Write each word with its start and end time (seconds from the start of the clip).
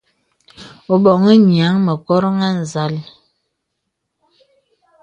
Ō 0.91 0.93
boŋhi 1.03 1.35
nīəŋ 1.47 1.75
mə 1.85 1.93
koròŋ 2.05 2.37
à 2.47 2.49
nzàl. 2.59 2.93